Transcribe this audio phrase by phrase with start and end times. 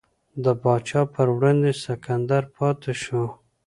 [0.43, 3.23] د پاچا پر وړاندې سنګر پاتې شو.